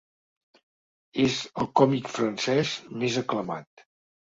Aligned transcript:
És 1.25 1.37
el 1.65 1.71
còmic 1.83 2.13
francès 2.17 2.77
més 3.05 3.23
aclamat. 3.27 3.91